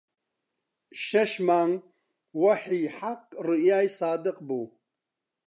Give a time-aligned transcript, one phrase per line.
[1.05, 1.73] شەش مانگ
[2.43, 4.65] وەحی حەق ڕوئیای سادق بوو